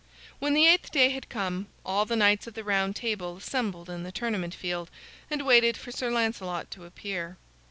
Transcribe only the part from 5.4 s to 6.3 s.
waited for Sir